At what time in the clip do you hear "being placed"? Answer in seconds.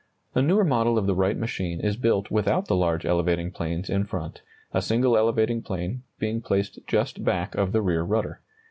6.17-6.79